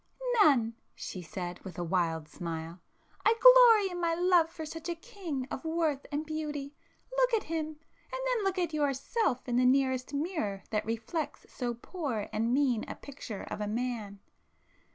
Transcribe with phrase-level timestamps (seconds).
[0.41, 5.47] "None!" she said, with a wild smile—"I glory in my love for such a king
[5.51, 6.73] of worth and beauty!
[7.15, 7.65] Look at him!—and
[8.25, 12.95] then look at yourself in the nearest mirror that reflects so poor and mean a
[12.95, 14.17] picture of a man!